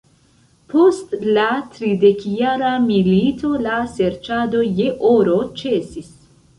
[0.71, 1.43] Post la
[1.75, 6.15] Tridekjara milito la serĉado je oro ĉesis.